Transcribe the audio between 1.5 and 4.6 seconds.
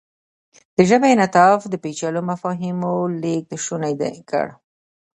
د پېچلو مفاهیمو لېږد شونی کړ.